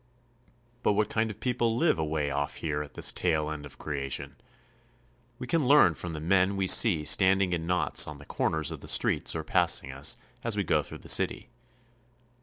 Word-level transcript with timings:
But 0.81 0.93
what 0.93 1.11
kind 1.11 1.29
of 1.29 1.39
people 1.39 1.77
live 1.77 1.99
away 1.99 2.31
off 2.31 2.55
here 2.55 2.81
at 2.81 2.95
this 2.95 3.11
tail 3.11 3.51
end 3.51 3.67
of 3.67 3.77
creation? 3.77 4.35
We 5.37 5.45
can 5.45 5.67
learn 5.67 5.93
from 5.93 6.13
the 6.13 6.19
men 6.19 6.55
we 6.57 6.65
see 6.65 7.03
standing 7.05 7.53
in 7.53 7.67
knots 7.67 8.07
on 8.07 8.17
the 8.17 8.25
corners 8.25 8.71
of 8.71 8.79
the 8.79 8.87
streets 8.87 9.35
or 9.35 9.43
pass 9.43 9.83
ing 9.83 9.91
us 9.91 10.17
as 10.43 10.57
we 10.57 10.63
go 10.63 10.81
through 10.81 10.97
the 11.05 11.07
city. 11.07 11.51